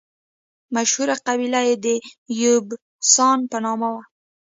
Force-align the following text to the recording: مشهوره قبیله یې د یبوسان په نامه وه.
مشهوره 0.75 1.15
قبیله 1.27 1.61
یې 1.67 1.75
د 1.85 1.87
یبوسان 2.41 3.39
په 3.51 3.57
نامه 3.65 3.87
وه. 3.93 4.03